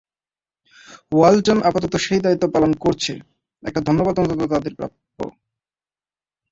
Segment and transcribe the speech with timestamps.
[1.11, 3.13] ওয়ালটন আপাতত সেই দায়িত্ব পালন করছে,
[3.63, 5.19] একটা ধন্যবাদ অন্তত তাদের প্রাপ্য।